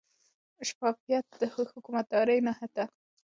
[0.67, 2.85] شفافیت د ښه حکومتدارۍ نښه ده.